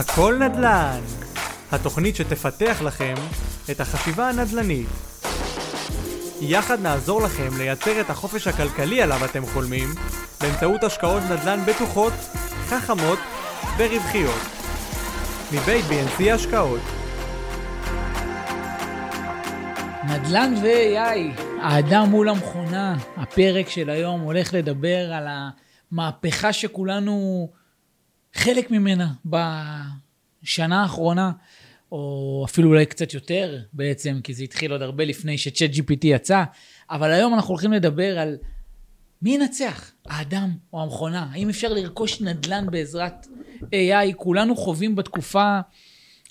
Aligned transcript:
הכל 0.00 0.38
נדל"ן, 0.40 1.00
התוכנית 1.72 2.16
שתפתח 2.16 2.82
לכם 2.84 3.14
את 3.70 3.80
החשיבה 3.80 4.28
הנדל"נית. 4.28 4.88
יחד 6.40 6.80
נעזור 6.80 7.22
לכם 7.22 7.48
לייצר 7.58 8.00
את 8.00 8.10
החופש 8.10 8.46
הכלכלי 8.46 9.02
עליו 9.02 9.24
אתם 9.24 9.46
חולמים 9.46 9.88
באמצעות 10.40 10.84
השקעות 10.84 11.22
נדל"ן 11.22 11.60
בטוחות, 11.66 12.12
חכמות 12.66 13.18
ורווחיות. 13.78 14.40
מבית 15.52 15.84
BNC 15.84 16.22
השקעות. 16.34 16.80
נדל"ן 20.08 20.54
ו-AI, 20.62 21.40
האדם 21.62 22.08
מול 22.10 22.28
המכונה, 22.28 22.96
הפרק 23.16 23.68
של 23.68 23.90
היום 23.90 24.20
הולך 24.20 24.54
לדבר 24.54 25.12
על 25.12 25.26
המהפכה 25.92 26.52
שכולנו 26.52 27.48
חלק 28.34 28.70
ממנה 28.70 29.12
בשנה 29.24 30.82
האחרונה, 30.82 31.32
או 31.92 32.44
אפילו 32.48 32.68
אולי 32.68 32.86
קצת 32.86 33.14
יותר 33.14 33.58
בעצם, 33.72 34.20
כי 34.24 34.34
זה 34.34 34.44
התחיל 34.44 34.72
עוד 34.72 34.82
הרבה 34.82 35.04
לפני 35.04 35.38
שצ'אט 35.38 35.70
GPT 35.70 36.04
יצא, 36.04 36.44
אבל 36.90 37.10
היום 37.10 37.34
אנחנו 37.34 37.50
הולכים 37.50 37.72
לדבר 37.72 38.18
על 38.18 38.36
מי 39.22 39.34
ינצח, 39.34 39.92
האדם 40.06 40.50
או 40.72 40.82
המכונה? 40.82 41.26
האם 41.32 41.48
אפשר 41.48 41.68
לרכוש 41.68 42.20
נדל"ן 42.20 42.66
בעזרת 42.70 43.26
AI? 43.62 44.14
כולנו 44.16 44.56
חווים 44.56 44.96
בתקופה 44.96 45.60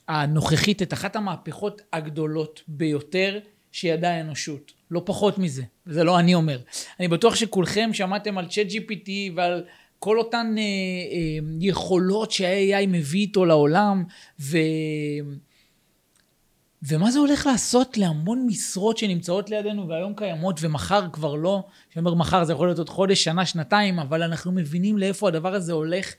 הנוכחית 0.08 0.81
את 0.81 0.94
אחת 0.94 1.16
המהפכות 1.16 1.81
הגדולות 1.94 2.64
ביותר 2.68 3.40
שידעה 3.72 4.12
האנושות. 4.12 4.72
לא 4.92 5.02
פחות 5.06 5.38
מזה, 5.38 5.64
וזה 5.88 6.04
לא 6.04 6.20
אני 6.20 6.36
אומר. 6.36 6.59
אני 7.00 7.08
בטוח 7.08 7.36
שכולכם 7.36 7.90
שמעתם 7.94 8.38
על 8.38 8.48
צ'אט 8.48 8.68
GPT 8.68 9.09
ועל 9.36 9.64
כל 9.99 10.20
אותן 10.20 10.55
אה, 10.58 10.63
אה, 10.63 11.39
יכולות 11.59 12.31
שה-AI 12.31 12.88
מביא 12.88 13.20
איתו 13.20 13.45
לעולם, 13.45 14.03
ו... 14.39 14.58
ומה 16.83 17.11
זה 17.11 17.19
הולך 17.19 17.47
לעשות 17.47 17.97
להמון 17.97 18.45
משרות 18.47 18.97
שנמצאות 18.97 19.50
לידינו 19.50 19.88
והיום 19.88 20.14
קיימות 20.16 20.59
ומחר 20.61 21.09
כבר 21.14 21.36
לא, 21.36 21.64
כשאני 21.89 22.06
אומר 22.06 22.14
מחר 22.14 22.44
זה 22.44 22.53
יכול 22.53 22.67
להיות 22.67 22.78
עוד 22.78 22.89
חודש, 22.89 23.23
שנה, 23.23 23.45
שנתיים, 23.45 24.00
אבל 24.00 24.23
אנחנו 24.23 24.52
מבינים 24.52 24.97
לאיפה 24.97 25.28
הדבר 25.28 25.53
הזה 25.53 25.73
הולך. 25.73 26.13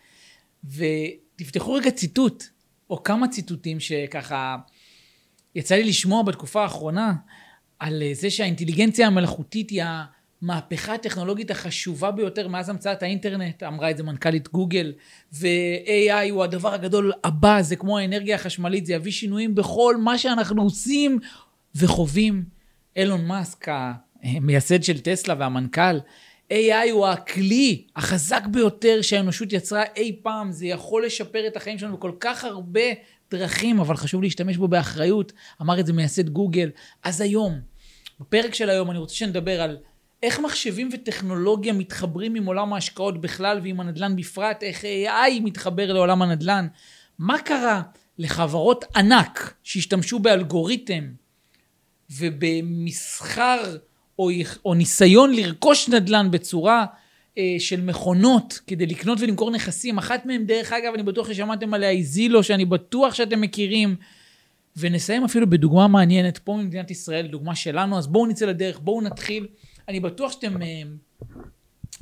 ותפתחו 0.65 1.73
רגע 1.73 1.91
ציטוט, 1.91 2.45
או 2.91 3.03
כמה 3.03 3.29
ציטוטים 3.29 3.81
שככה 3.81 4.57
יצא 5.55 5.75
לי 5.75 5.85
לשמוע 5.85 6.23
בתקופה 6.23 6.63
האחרונה, 6.63 7.15
על 7.79 8.03
זה 8.13 8.31
שהאינטליגנציה 8.31 9.07
המלאכותית 9.07 9.71
היא 9.71 9.83
המהפכה 10.43 10.95
הטכנולוגית 10.95 11.51
החשובה 11.51 12.11
ביותר 12.11 12.49
מאז 12.49 12.69
המצאת 12.69 13.03
האינטרנט, 13.03 13.63
אמרה 13.63 13.91
את 13.91 13.97
זה 13.97 14.03
מנכ"לית 14.03 14.49
גוגל, 14.49 14.93
ו-AI 15.33 16.31
הוא 16.31 16.45
הדבר 16.45 16.75
הגדול 16.75 17.13
הבא, 17.25 17.63
זה 17.63 17.77
כמו 17.77 17.99
האנרגיה 17.99 18.35
החשמלית, 18.35 18.87
זה 18.87 18.93
יביא 18.93 19.13
שינויים 19.13 19.55
בכל 19.55 19.97
מה 19.97 20.19
שאנחנו 20.19 20.63
עושים 20.63 21.19
וחווים. 21.75 22.45
אילון 22.97 23.27
מאסק, 23.27 23.67
המייסד 24.23 24.83
של 24.83 25.01
טסלה 25.01 25.35
והמנכ"ל, 25.39 25.99
AI 26.53 26.91
הוא 26.91 27.07
הכלי 27.07 27.85
החזק 27.97 28.47
ביותר 28.47 29.03
שהאנושות 29.03 29.53
יצרה 29.53 29.83
אי 29.97 30.21
פעם, 30.23 30.53
זה 30.53 30.67
יכול 30.67 31.07
לשפר 31.07 31.47
את 31.47 31.57
החיים 31.57 31.79
שלנו 31.79 31.97
בכל 31.97 32.13
כך 32.21 32.45
הרבה 32.45 32.81
דרכים, 33.31 33.81
אבל 33.81 33.97
חשוב 33.97 34.23
להשתמש 34.23 34.57
בו 34.57 34.69
באחריות, 34.69 35.33
אמר 35.63 35.81
את 35.81 35.87
זה 35.87 35.93
מייסד 35.93 36.29
גוגל. 36.29 36.71
אז 37.03 37.21
היום, 37.21 37.61
בפרק 38.21 38.55
של 38.55 38.71
היום 38.71 38.91
אני 38.91 38.99
רוצה 38.99 39.15
שנדבר 39.15 39.61
על 39.61 39.79
איך 40.23 40.41
מחשבים 40.41 40.89
וטכנולוגיה 40.93 41.73
מתחברים 41.73 42.35
עם 42.35 42.47
עולם 42.47 42.73
ההשקעות 42.73 43.21
בכלל 43.21 43.61
ועם 43.63 43.81
הנדל"ן 43.81 44.17
בפרט, 44.17 44.63
איך 44.63 44.85
AI 44.85 45.41
מתחבר 45.43 45.93
לעולם 45.93 46.23
הנדל"ן, 46.23 46.67
מה 47.19 47.39
קרה 47.39 47.83
לחברות 48.19 48.85
ענק 48.97 49.55
שהשתמשו 49.63 50.19
באלגוריתם 50.19 51.05
ובמסחר 52.11 53.77
או, 54.19 54.31
או 54.65 54.75
ניסיון 54.75 55.35
לרכוש 55.35 55.89
נדל"ן 55.89 56.31
בצורה 56.31 56.87
אה, 57.39 57.57
של 57.59 57.81
מכונות 57.81 58.61
כדי 58.67 58.87
לקנות 58.87 59.19
ולמכור 59.21 59.51
נכסים. 59.51 59.99
אחת 59.99 60.27
מהן, 60.27 60.47
דרך 60.47 60.73
אגב, 60.73 60.95
אני 60.95 61.03
בטוח 61.03 61.29
ששמעתם 61.29 61.75
עליה, 61.75 61.89
היא 61.89 62.05
זילו, 62.05 62.43
שאני 62.43 62.65
בטוח 62.65 63.15
שאתם 63.15 63.41
מכירים. 63.41 63.97
ונסיים 64.77 65.25
אפילו 65.25 65.51
בדוגמה 65.51 65.89
מעניינת 65.89 66.39
פה 66.39 66.57
ממדינת 66.57 66.91
ישראל, 66.91 67.27
דוגמה 67.27 67.55
שלנו, 67.55 67.99
אז 67.99 68.07
בואו 68.07 68.27
נצא 68.27 68.47
לדרך, 68.47 68.79
בואו 68.79 69.01
נתחיל. 69.01 69.47
אני 69.91 70.01
בטוח 70.01 70.33
שאתם, 70.33 70.63
אה, 70.63 70.83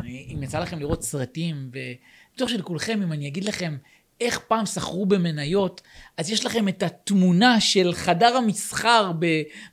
אם 0.07 0.43
יצא 0.43 0.59
לכם 0.59 0.79
לראות 0.79 1.03
סרטים, 1.03 1.71
ובטוח 1.73 2.49
שלכולכם, 2.49 3.03
אם 3.03 3.13
אני 3.13 3.29
אגיד 3.29 3.45
לכם 3.45 3.77
איך 4.21 4.39
פעם 4.39 4.67
סחרו 4.67 5.07
במניות, 5.07 5.81
אז 6.17 6.31
יש 6.31 6.47
לכם 6.47 6.69
את 6.69 6.83
התמונה 6.83 7.61
של 7.61 7.93
חדר 7.93 8.37
המסחר 8.37 9.13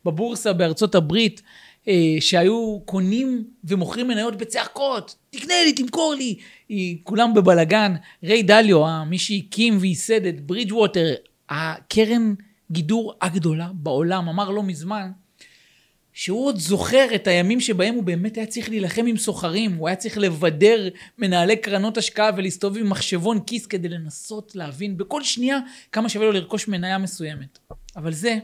בבורסה 0.06 0.54
בארצות 0.54 0.96
הברית, 0.96 1.42
אה, 1.88 2.16
שהיו 2.20 2.80
קונים 2.86 3.44
ומוכרים 3.64 4.08
מניות 4.08 4.36
בצעקות, 4.36 5.16
תקנה 5.30 5.54
לי, 5.66 5.74
תמכור 5.74 6.16
לי, 6.18 6.38
כולם 7.04 7.34
בבלגן. 7.34 7.96
ריי 8.24 8.44
דליו, 8.44 8.86
אה, 8.86 9.06
מי 9.06 9.20
שהקים 9.20 9.78
וייסד 9.82 10.26
את 10.26 10.42
ברידג' 10.42 10.74
ווטר, 10.74 11.14
הקרן 11.50 12.34
גידור 12.72 13.14
הגדולה 13.22 13.70
בעולם, 13.74 14.30
אמר 14.30 14.50
לא 14.50 14.64
מזמן, 14.64 15.12
שהוא 16.16 16.46
עוד 16.46 16.58
זוכר 16.58 17.08
את 17.16 17.28
הימים 17.28 17.62
שבהם 17.62 17.96
הוא 17.96 18.04
באמת 18.04 18.38
היה 18.38 18.46
צריך 18.46 18.70
להילחם 18.70 19.06
עם 19.06 19.18
סוחרים, 19.18 19.76
הוא 19.76 19.88
היה 19.88 19.96
צריך 19.96 20.18
לבדר 20.18 20.90
מנהלי 21.18 21.58
קרנות 21.58 21.98
השקעה 21.98 22.30
ולהסתובב 22.38 22.78
עם 22.78 22.90
מחשבון 22.90 23.40
כיס 23.44 23.66
כדי 23.66 23.90
לנסות 23.90 24.56
להבין 24.56 24.98
בכל 24.98 25.24
שנייה 25.24 25.60
כמה 25.92 26.10
שווה 26.10 26.26
לו 26.26 26.32
לרכוש 26.32 26.68
מניה 26.68 26.98
מסוימת. 26.98 27.60
אבל 27.96 28.14
זה 28.14 28.38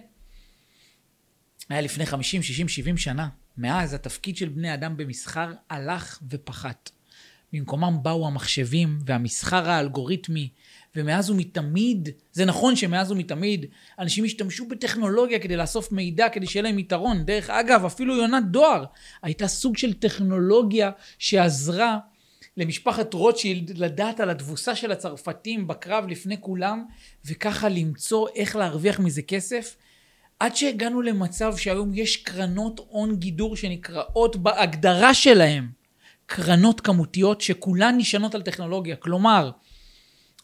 היה 1.69 1.81
לפני 1.81 2.05
50, 2.05 2.43
60, 2.43 2.67
70 2.67 2.97
שנה. 2.97 3.27
מאז 3.57 3.93
התפקיד 3.93 4.37
של 4.37 4.49
בני 4.49 4.73
אדם 4.73 4.97
במסחר 4.97 5.53
הלך 5.69 6.19
ופחת. 6.29 6.91
במקומם 7.53 7.97
באו 8.01 8.27
המחשבים 8.27 8.99
והמסחר 9.05 9.69
האלגוריתמי, 9.69 10.49
ומאז 10.95 11.29
ומתמיד, 11.29 12.09
זה 12.31 12.45
נכון 12.45 12.75
שמאז 12.75 13.11
ומתמיד, 13.11 13.65
אנשים 13.99 14.25
השתמשו 14.25 14.67
בטכנולוגיה 14.67 15.39
כדי 15.39 15.55
לאסוף 15.55 15.91
מידע, 15.91 16.29
כדי 16.29 16.47
שיהיה 16.47 16.63
להם 16.63 16.79
יתרון. 16.79 17.25
דרך 17.25 17.49
אגב, 17.49 17.85
אפילו 17.85 18.15
יונת 18.15 18.43
דואר 18.51 18.85
הייתה 19.21 19.47
סוג 19.47 19.77
של 19.77 19.93
טכנולוגיה 19.93 20.91
שעזרה 21.19 21.97
למשפחת 22.57 23.13
רוטשילד 23.13 23.77
לדעת 23.77 24.19
על 24.19 24.29
התבוסה 24.29 24.75
של 24.75 24.91
הצרפתים 24.91 25.67
בקרב 25.67 26.07
לפני 26.07 26.41
כולם, 26.41 26.85
וככה 27.25 27.69
למצוא 27.69 28.27
איך 28.35 28.55
להרוויח 28.55 28.99
מזה 28.99 29.21
כסף. 29.21 29.75
עד 30.39 30.55
שהגענו 30.55 31.01
למצב 31.01 31.57
שהיום 31.57 31.91
יש 31.93 32.17
קרנות 32.17 32.79
הון 32.89 33.15
גידור 33.15 33.55
שנקראות 33.55 34.35
בהגדרה 34.35 35.13
שלהם 35.13 35.80
קרנות 36.35 36.81
כמותיות 36.81 37.41
שכולן 37.41 37.97
נשענות 37.97 38.35
על 38.35 38.41
טכנולוגיה. 38.41 38.95
כלומר, 38.95 39.51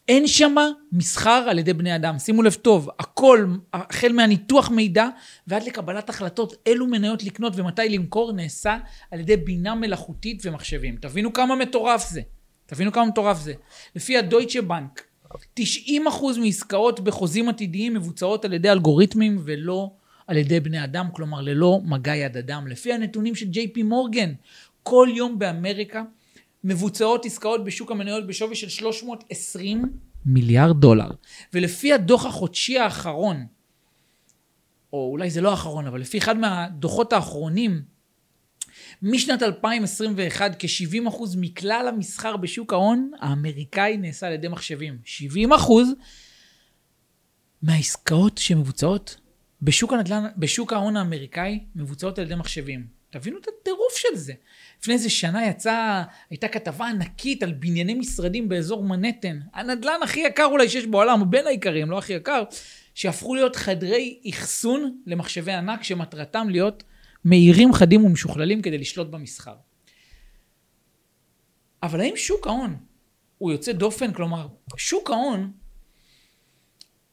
אין 0.08 0.26
שם 0.26 0.54
מסחר 0.92 1.46
על 1.50 1.58
ידי 1.58 1.72
בני 1.72 1.96
אדם. 1.96 2.18
שימו 2.18 2.42
לב 2.42 2.54
טוב, 2.54 2.88
הכל, 2.98 3.46
החל 3.72 4.12
מהניתוח 4.12 4.70
מידע 4.70 5.08
ועד 5.46 5.62
לקבלת 5.62 6.10
החלטות 6.10 6.54
אילו 6.66 6.86
מניות 6.86 7.24
לקנות 7.24 7.52
ומתי 7.56 7.88
למכור, 7.88 8.32
נעשה 8.32 8.76
על 9.10 9.20
ידי 9.20 9.36
בינה 9.36 9.74
מלאכותית 9.74 10.42
ומחשבים. 10.44 10.96
תבינו 10.96 11.32
כמה 11.32 11.56
מטורף 11.56 12.10
זה. 12.10 12.20
תבינו 12.66 12.92
כמה 12.92 13.06
מטורף 13.06 13.40
זה. 13.40 13.52
לפי 13.96 14.18
הדויטשה 14.18 14.62
בנק, 14.62 15.02
90% 15.60 15.62
מעסקאות 16.40 17.00
בחוזים 17.00 17.48
עתידיים 17.48 17.94
מבוצעות 17.94 18.44
על 18.44 18.52
ידי 18.52 18.70
אלגוריתמים 18.70 19.38
ולא 19.44 19.90
על 20.26 20.36
ידי 20.36 20.60
בני 20.60 20.84
אדם, 20.84 21.08
כלומר 21.12 21.40
ללא 21.40 21.80
מגע 21.84 22.14
יד 22.14 22.36
אדם. 22.36 22.68
לפי 22.68 22.92
הנתונים 22.92 23.34
של 23.34 23.46
ג'יי 23.46 23.68
פי 23.68 23.82
מורגן, 23.82 24.32
כל 24.88 25.08
יום 25.14 25.38
באמריקה 25.38 26.02
מבוצעות 26.64 27.24
עסקאות 27.24 27.64
בשוק 27.64 27.90
המניות 27.90 28.26
בשווי 28.26 28.56
של 28.56 28.68
320 28.68 29.82
מיליארד 30.26 30.80
דולר. 30.80 31.10
ולפי 31.54 31.92
הדוח 31.92 32.26
החודשי 32.26 32.78
האחרון, 32.78 33.46
או 34.92 35.08
אולי 35.12 35.30
זה 35.30 35.40
לא 35.40 35.50
האחרון, 35.50 35.86
אבל 35.86 36.00
לפי 36.00 36.18
אחד 36.18 36.36
מהדוחות 36.38 37.12
האחרונים, 37.12 37.82
משנת 39.02 39.42
2021 39.42 40.56
כ-70% 40.58 41.22
מכלל 41.36 41.88
המסחר 41.88 42.36
בשוק 42.36 42.72
ההון 42.72 43.10
האמריקאי 43.20 43.96
נעשה 43.96 44.26
על 44.26 44.32
ידי 44.32 44.48
מחשבים. 44.48 44.98
70% 45.40 45.48
מהעסקאות 47.62 48.38
שמבוצעות 48.38 49.20
בשוק 49.62 49.92
הנדל"ן, 49.92 50.26
בשוק 50.36 50.72
ההון 50.72 50.96
האמריקאי 50.96 51.64
מבוצעות 51.74 52.18
על 52.18 52.24
ידי 52.24 52.34
מחשבים. 52.34 52.97
תבינו 53.10 53.38
את 53.38 53.46
הטירוף 53.48 53.96
של 53.96 54.16
זה. 54.16 54.32
לפני 54.80 54.94
איזה 54.94 55.10
שנה 55.10 55.46
יצאה, 55.46 56.04
הייתה 56.30 56.48
כתבה 56.48 56.88
ענקית 56.88 57.42
על 57.42 57.52
בנייני 57.52 57.94
משרדים 57.94 58.48
באזור 58.48 58.84
מנהטן. 58.84 59.40
הנדל"ן 59.54 60.00
הכי 60.02 60.20
יקר 60.20 60.44
אולי 60.44 60.68
שיש 60.68 60.86
בעולם, 60.86 61.30
בין 61.30 61.46
העיקרים, 61.46 61.90
לא 61.90 61.98
הכי 61.98 62.12
יקר, 62.12 62.42
שהפכו 62.94 63.34
להיות 63.34 63.56
חדרי 63.56 64.20
אחסון 64.30 64.98
למחשבי 65.06 65.52
ענק 65.52 65.82
שמטרתם 65.82 66.48
להיות 66.50 66.82
מהירים, 67.24 67.72
חדים 67.72 68.04
ומשוכללים 68.04 68.62
כדי 68.62 68.78
לשלוט 68.78 69.08
במסחר. 69.08 69.54
אבל 71.82 72.00
האם 72.00 72.16
שוק 72.16 72.46
ההון 72.46 72.76
הוא 73.38 73.52
יוצא 73.52 73.72
דופן? 73.72 74.12
כלומר, 74.12 74.48
שוק 74.76 75.10
ההון 75.10 75.52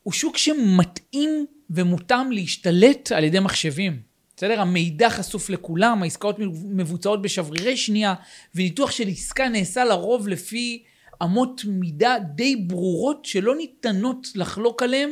הוא 0.04 0.14
שוק 0.14 0.38
שמתאים 0.38 1.46
ומותאם 1.70 2.32
להשתלט 2.32 3.12
על 3.12 3.24
ידי 3.24 3.40
מחשבים. 3.40 4.15
בסדר? 4.38 4.62
המידע 4.62 5.10
חשוף 5.10 5.50
לכולם, 5.50 6.04
העסקאות 6.04 6.36
מבוצעות 6.66 7.22
בשברירי 7.22 7.78
שנייה, 7.78 8.14
וניתוח 8.56 8.92
של 8.92 9.08
עסקה 9.08 9.50
נעשה 9.50 9.86
לרוב 9.86 10.28
לפי 10.28 10.84
אמות 11.24 11.62
מידה 11.68 12.16
די 12.36 12.56
ברורות 12.56 13.26
שלא 13.26 13.56
ניתנות 13.56 14.28
לחלוק 14.36 14.84
עליהן, 14.84 15.10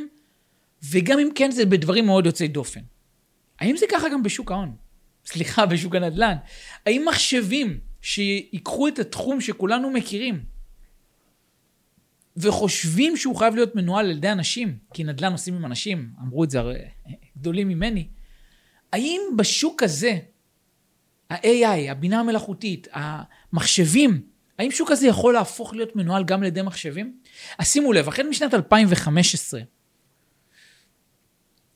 וגם 0.92 1.20
אם 1.20 1.30
כן 1.36 1.52
זה 1.52 1.66
בדברים 1.66 2.06
מאוד 2.06 2.26
יוצאי 2.26 2.48
דופן. 2.48 2.82
האם 3.60 3.78
זה 3.78 3.86
ככה 3.92 4.10
גם 4.10 4.24
בשוק 4.24 4.52
ההון? 4.52 4.76
סליחה, 5.26 5.66
בשוק 5.72 5.96
הנדל"ן. 5.96 6.36
האם 6.86 7.06
מחשבים 7.08 7.80
שיקחו 8.02 8.88
את 8.88 9.00
התחום 9.00 9.42
שכולנו 9.42 9.90
מכירים, 9.90 10.44
וחושבים 12.38 13.18
שהוא 13.18 13.36
חייב 13.36 13.56
להיות 13.56 13.76
מנוהל 13.76 14.06
על 14.06 14.12
ידי 14.12 14.32
אנשים, 14.32 14.78
כי 14.94 15.04
נדל"ן 15.04 15.32
עושים 15.32 15.56
עם 15.56 15.66
אנשים, 15.66 16.10
אמרו 16.22 16.44
את 16.44 16.50
זה 16.50 16.60
הרי 16.60 16.80
גדולים 17.38 17.68
ממני, 17.68 18.08
האם 18.94 19.22
בשוק 19.38 19.84
הזה, 19.84 20.18
ה-AI, 21.30 21.92
הבינה 21.92 22.20
המלאכותית, 22.20 22.88
המחשבים, 22.92 24.22
האם 24.60 24.72
שוק 24.72 24.92
הזה 24.92 25.08
יכול 25.08 25.34
להפוך 25.34 25.74
להיות 25.74 25.96
מנוהל 25.96 26.24
גם 26.24 26.40
על 26.42 26.48
ידי 26.48 26.62
מחשבים? 26.62 27.18
אז 27.58 27.68
שימו 27.68 27.94
לב, 27.94 28.08
החל 28.08 28.24
משנת 28.30 28.54
2015, 28.54 29.62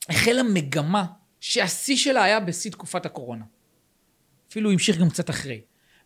החלה 0.08 0.42
מגמה 0.42 1.04
שהשיא 1.40 1.96
שלה 1.96 2.22
היה 2.22 2.40
בשיא 2.40 2.70
תקופת 2.70 3.06
הקורונה. 3.06 3.44
אפילו 4.50 4.70
המשיך 4.70 4.98
גם 4.98 5.10
קצת 5.10 5.30
אחרי. 5.30 5.60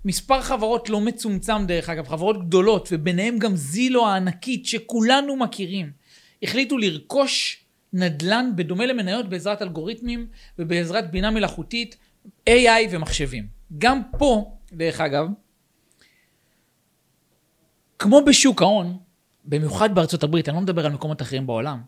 מספר 0.04 0.42
חברות 0.42 0.88
לא 0.88 1.00
מצומצם 1.00 1.66
דרך 1.66 1.88
אגב, 1.88 2.08
חברות 2.08 2.46
גדולות, 2.46 2.88
וביניהם 2.92 3.38
גם 3.38 3.56
זילו 3.56 4.08
הענקית 4.08 4.66
שכולנו 4.66 5.36
מכירים, 5.36 5.92
החליטו 6.42 6.78
לרכוש 6.78 7.61
נדל"ן 7.92 8.50
בדומה 8.56 8.86
למניות 8.86 9.28
בעזרת 9.28 9.62
אלגוריתמים 9.62 10.26
ובעזרת 10.58 11.10
בינה 11.10 11.30
מלאכותית, 11.30 11.96
AI 12.50 12.88
ומחשבים. 12.90 13.46
גם 13.78 14.02
פה, 14.18 14.56
דרך 14.72 15.00
אגב, 15.00 15.28
כמו 17.98 18.24
בשוק 18.26 18.62
ההון, 18.62 18.98
במיוחד 19.44 19.94
בארצות 19.94 20.22
הברית, 20.22 20.48
אני 20.48 20.56
לא 20.56 20.62
מדבר 20.62 20.86
על 20.86 20.92
מקומות 20.92 21.22
אחרים 21.22 21.46
בעולם, 21.46 21.82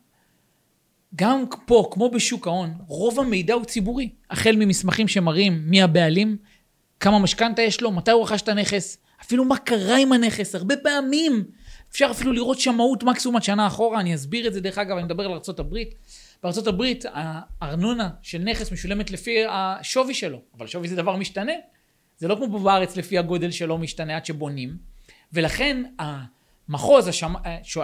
גם 1.16 1.44
פה, 1.66 1.88
כמו 1.92 2.10
בשוק 2.10 2.46
ההון, 2.46 2.74
רוב 2.86 3.20
המידע 3.20 3.54
הוא 3.54 3.64
ציבורי. 3.64 4.10
החל 4.30 4.56
ממסמכים 4.58 5.08
שמראים 5.08 5.62
מי 5.66 5.82
הבעלים, 5.82 6.36
כמה 7.00 7.18
משכנתה 7.18 7.62
יש 7.62 7.80
לו, 7.80 7.92
מתי 7.92 8.10
הוא 8.10 8.22
רכש 8.22 8.42
את 8.42 8.48
הנכס, 8.48 8.98
אפילו 9.22 9.44
מה 9.44 9.58
קרה 9.58 9.96
עם 9.96 10.12
הנכס, 10.12 10.54
הרבה 10.54 10.76
פעמים. 10.76 11.44
אפשר 11.94 12.08
אפילו 12.10 12.32
לראות 12.32 12.60
שמאות 12.60 13.02
מקסימום 13.02 13.36
עד 13.36 13.42
שנה 13.42 13.66
אחורה, 13.66 14.00
אני 14.00 14.14
אסביר 14.14 14.46
את 14.46 14.54
זה 14.54 14.60
דרך 14.60 14.78
אגב, 14.78 14.96
אני 14.96 15.04
מדבר 15.04 15.24
על 15.24 15.32
ארה"ב. 15.32 15.76
בארה"ב 16.42 16.84
הארנונה 17.60 18.10
של 18.22 18.38
נכס 18.38 18.72
משולמת 18.72 19.10
לפי 19.10 19.44
השווי 19.50 20.14
שלו, 20.14 20.42
אבל 20.56 20.66
שווי 20.66 20.88
זה 20.88 20.96
דבר 20.96 21.16
משתנה. 21.16 21.52
זה 22.16 22.28
לא 22.28 22.34
כמו 22.34 22.46
פה 22.50 22.58
בארץ 22.58 22.96
לפי 22.96 23.18
הגודל 23.18 23.50
שלו 23.50 23.78
משתנה 23.78 24.16
עד 24.16 24.24
שבונים, 24.26 24.76
ולכן 25.32 25.82
המחוז, 25.98 27.08
השמ... 27.08 27.34
ש... 27.62 27.78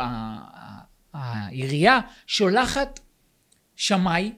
העירייה 1.15 1.99
שולחת 2.27 3.01
שמאי 3.77 4.33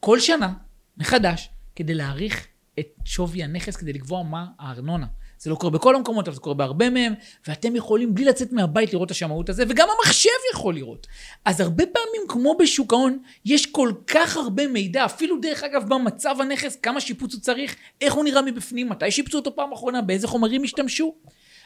כל 0.00 0.20
שנה 0.20 0.52
מחדש 0.96 1.50
כדי 1.76 1.94
להעריך 1.94 2.46
את 2.78 2.86
שווי 3.04 3.42
הנכס 3.42 3.76
כדי 3.76 3.92
לקבוע 3.92 4.22
מה 4.22 4.46
הארנונה. 4.58 5.06
זה 5.44 5.50
לא 5.50 5.54
קורה 5.54 5.70
בכל 5.70 5.96
המקומות, 5.96 6.28
אבל 6.28 6.34
זה 6.34 6.40
קורה 6.40 6.54
בהרבה 6.54 6.90
מהם, 6.90 7.14
ואתם 7.48 7.76
יכולים 7.76 8.14
בלי 8.14 8.24
לצאת 8.24 8.52
מהבית 8.52 8.92
לראות 8.92 9.06
את 9.06 9.10
השמאות 9.10 9.48
הזה, 9.48 9.64
וגם 9.68 9.88
המחשב 9.96 10.30
יכול 10.54 10.74
לראות. 10.74 11.06
אז 11.44 11.60
הרבה 11.60 11.84
פעמים, 11.86 12.28
כמו 12.28 12.56
בשוק 12.58 12.92
ההון, 12.92 13.18
יש 13.44 13.66
כל 13.66 13.92
כך 14.06 14.36
הרבה 14.36 14.66
מידע, 14.68 15.04
אפילו 15.04 15.36
דרך 15.40 15.62
אגב 15.64 15.88
במצב 15.88 16.36
הנכס, 16.40 16.76
כמה 16.76 17.00
שיפוץ 17.00 17.34
הוא 17.34 17.40
צריך, 17.40 17.76
איך 18.00 18.14
הוא 18.14 18.24
נראה 18.24 18.42
מבפנים, 18.42 18.88
מתי 18.88 19.10
שיפצו 19.10 19.38
אותו 19.38 19.56
פעם 19.56 19.72
אחרונה, 19.72 20.02
באיזה 20.02 20.28
חומרים 20.28 20.64
השתמשו. 20.64 21.14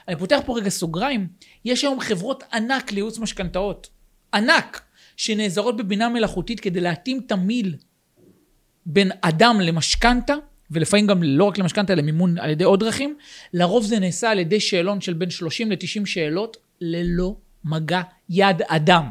אני 0.08 0.16
פותח 0.16 0.40
פה 0.46 0.56
רגע 0.56 0.70
סוגריים, 0.70 1.28
יש 1.64 1.84
היום 1.84 2.00
חברות 2.00 2.42
ענק 2.52 2.92
לייעוץ 2.92 3.18
משכנתאות. 3.18 3.88
ענק. 4.34 4.82
שנעזרות 5.18 5.76
בבינה 5.76 6.08
מלאכותית 6.08 6.60
כדי 6.60 6.80
להתאים 6.80 7.20
תמיל 7.20 7.76
בין 8.86 9.10
אדם 9.20 9.60
למשכנתה, 9.60 10.34
ולפעמים 10.70 11.06
גם 11.06 11.22
לא 11.22 11.44
רק 11.44 11.58
למשכנתה, 11.58 11.92
אלא 11.92 12.02
מימון 12.02 12.38
על 12.38 12.50
ידי 12.50 12.64
עוד 12.64 12.80
דרכים, 12.80 13.16
לרוב 13.52 13.84
זה 13.84 13.98
נעשה 13.98 14.30
על 14.30 14.38
ידי 14.38 14.60
שאלון 14.60 15.00
של 15.00 15.12
בין 15.12 15.30
30 15.30 15.72
ל-90 15.72 16.06
שאלות, 16.06 16.56
ללא 16.80 17.36
מגע 17.64 18.00
יד 18.28 18.62
אדם. 18.68 19.10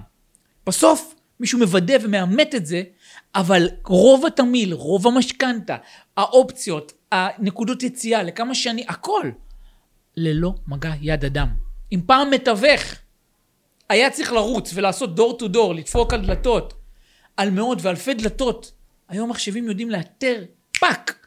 בסוף 0.68 1.15
מישהו 1.39 1.59
מוודא 1.59 1.98
ומאמת 2.01 2.56
את 2.56 2.65
זה, 2.65 2.83
אבל 3.36 3.69
רוב 3.86 4.25
התמיל, 4.25 4.74
רוב 4.74 5.07
המשכנתה, 5.07 5.77
האופציות, 6.18 6.94
הנקודות 7.12 7.83
יציאה, 7.83 8.24
לכמה 8.24 8.56
שנים, 8.56 8.86
הכל, 8.89 9.31
ללא 10.18 10.54
מגע 10.68 10.92
יד 11.01 11.25
אדם. 11.25 11.48
אם 11.92 12.01
פעם 12.06 12.31
מתווך 12.31 12.81
היה 13.89 14.09
צריך 14.09 14.33
לרוץ 14.33 14.71
ולעשות 14.74 15.15
דור 15.15 15.38
טו 15.38 15.48
דור, 15.48 15.75
לדפוק 15.75 16.13
על 16.13 16.25
דלתות, 16.25 16.74
על 17.38 17.50
מאות 17.50 17.77
ואלפי 17.81 18.13
דלתות. 18.13 18.71
היום 19.09 19.30
מחשבים 19.30 19.68
יודעים 19.68 19.89
לאתר, 19.89 20.44
fuck, 20.80 21.27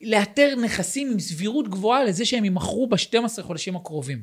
לאתר 0.00 0.54
נכסים 0.62 1.10
עם 1.10 1.20
סבירות 1.20 1.68
גבוהה 1.68 2.04
לזה 2.04 2.24
שהם 2.24 2.44
יימכרו 2.44 2.86
ב-12 2.86 3.42
חודשים 3.42 3.76
הקרובים. 3.76 4.22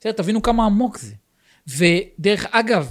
בסדר, 0.00 0.12
תבינו 0.12 0.42
כמה 0.42 0.64
עמוק 0.64 0.98
זה. 0.98 1.14
ודרך 1.68 2.46
אגב, 2.50 2.90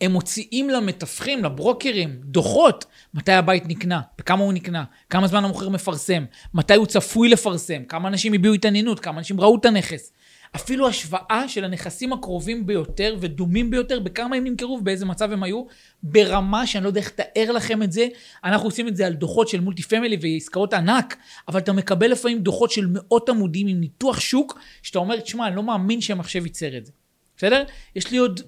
הם 0.00 0.12
מוציאים 0.12 0.70
למתווכים, 0.70 1.44
לברוקרים, 1.44 2.20
דוחות, 2.24 2.84
מתי 3.14 3.32
הבית 3.32 3.64
נקנה, 3.66 4.00
בכמה 4.18 4.44
הוא 4.44 4.52
נקנה, 4.52 4.84
כמה 5.10 5.26
זמן 5.26 5.44
המוכר 5.44 5.68
מפרסם, 5.68 6.24
מתי 6.54 6.74
הוא 6.74 6.86
צפוי 6.86 7.28
לפרסם, 7.28 7.84
כמה 7.84 8.08
אנשים 8.08 8.32
הביעו 8.32 8.54
התעניינות, 8.54 9.00
כמה 9.00 9.18
אנשים 9.18 9.40
ראו 9.40 9.56
את 9.56 9.64
הנכס. 9.64 10.12
אפילו 10.56 10.88
השוואה 10.88 11.48
של 11.48 11.64
הנכסים 11.64 12.12
הקרובים 12.12 12.66
ביותר 12.66 13.16
ודומים 13.20 13.70
ביותר, 13.70 14.00
בכמה 14.00 14.36
הם 14.36 14.44
נמכרו 14.44 14.72
ובאיזה 14.80 15.06
מצב 15.06 15.32
הם 15.32 15.42
היו, 15.42 15.64
ברמה 16.02 16.66
שאני 16.66 16.84
לא 16.84 16.88
יודע 16.88 17.00
איך 17.00 17.08
לתאר 17.08 17.52
לכם 17.52 17.82
את 17.82 17.92
זה. 17.92 18.08
אנחנו 18.44 18.66
עושים 18.66 18.88
את 18.88 18.96
זה 18.96 19.06
על 19.06 19.12
דוחות 19.12 19.48
של 19.48 19.60
מולטי 19.60 19.82
פמילי 19.82 20.16
ועסקאות 20.20 20.74
ענק, 20.74 21.16
אבל 21.48 21.60
אתה 21.60 21.72
מקבל 21.72 22.10
לפעמים 22.10 22.38
דוחות 22.38 22.70
של 22.70 22.86
מאות 22.86 23.28
עמודים 23.28 23.66
עם 23.66 23.80
ניתוח 23.80 24.20
שוק, 24.20 24.58
שאתה 24.82 24.98
אומר, 24.98 25.20
תשמע, 25.20 25.46
אני 25.46 25.56
לא 25.56 25.62
מאמין 25.62 26.00
שהמחשב 26.00 26.46
ייצר 26.46 26.76
את 26.76 26.86
זה. 26.86 26.92
בסדר? 27.36 27.64
יש 27.96 28.10
לי 28.10 28.18
עוד 28.18 28.40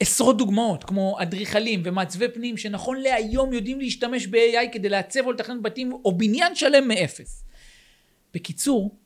עשרות 0.00 0.38
דוגמאות, 0.38 0.84
כמו 0.84 1.16
אדריכלים 1.22 1.82
ומעצבי 1.84 2.28
פנים, 2.28 2.56
שנכון 2.56 3.00
להיום 3.00 3.52
יודעים 3.52 3.80
להשתמש 3.80 4.26
ב-AI 4.26 4.72
כדי 4.72 4.88
לעצב 4.88 5.20
או 5.26 5.32
לתכנן 5.32 5.62
בתים 5.62 5.92
או 5.92 6.18
בניין 6.18 6.54
שלם 6.54 6.88
מאפס. 6.88 7.44
בקיצור, 8.34 8.96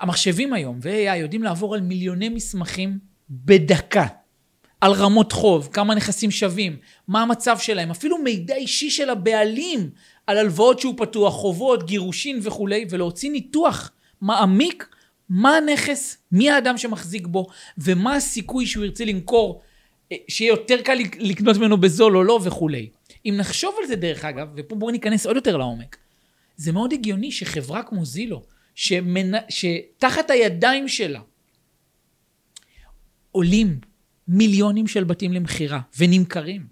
המחשבים 0.00 0.52
היום 0.52 0.78
ו-AI 0.82 1.16
יודעים 1.16 1.42
לעבור 1.42 1.74
על 1.74 1.80
מיליוני 1.80 2.28
מסמכים 2.28 2.98
בדקה. 3.30 4.06
על 4.80 4.92
רמות 4.92 5.32
חוב, 5.32 5.68
כמה 5.72 5.94
נכסים 5.94 6.30
שווים, 6.30 6.76
מה 7.08 7.22
המצב 7.22 7.58
שלהם, 7.58 7.90
אפילו 7.90 8.18
מידע 8.18 8.54
אישי 8.54 8.90
של 8.90 9.10
הבעלים 9.10 9.90
על 10.26 10.38
הלוואות 10.38 10.80
שהוא 10.80 10.94
פתוח, 10.96 11.34
חובות, 11.34 11.86
גירושין 11.86 12.40
וכולי, 12.42 12.86
ולהוציא 12.90 13.30
ניתוח 13.30 13.90
מעמיק 14.20 14.88
מה 15.28 15.56
הנכס, 15.56 16.18
מי 16.32 16.50
האדם 16.50 16.78
שמחזיק 16.78 17.26
בו, 17.26 17.46
ומה 17.78 18.14
הסיכוי 18.14 18.66
שהוא 18.66 18.84
ירצה 18.84 19.04
למכור, 19.04 19.62
אה, 20.12 20.16
שיהיה 20.28 20.48
יותר 20.48 20.82
קל 20.82 20.98
לקנות 21.18 21.56
ממנו 21.56 21.76
בזול 21.76 22.16
או 22.16 22.24
לא 22.24 22.40
וכולי. 22.44 22.88
אם 23.26 23.34
נחשוב 23.36 23.74
על 23.80 23.86
זה 23.86 23.96
דרך 23.96 24.24
אגב, 24.24 24.48
ופה 24.56 24.74
בואו 24.74 24.90
ניכנס 24.90 25.26
עוד 25.26 25.36
יותר 25.36 25.56
לעומק, 25.56 25.96
זה 26.56 26.72
מאוד 26.72 26.92
הגיוני 26.92 27.32
שחברה 27.32 27.82
כמו 27.82 28.04
זילו, 28.04 28.42
שמנ... 28.76 29.34
שתחת 29.48 30.30
הידיים 30.30 30.88
שלה 30.88 31.20
עולים 33.32 33.80
מיליונים 34.28 34.86
של 34.86 35.04
בתים 35.04 35.32
למכירה 35.32 35.80
ונמכרים. 35.98 36.66